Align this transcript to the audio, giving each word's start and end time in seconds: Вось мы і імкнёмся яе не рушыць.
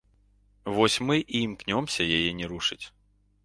Вось 0.77 0.95
мы 1.11 1.19
і 1.21 1.37
імкнёмся 1.49 2.11
яе 2.17 2.31
не 2.41 2.45
рушыць. 2.55 2.83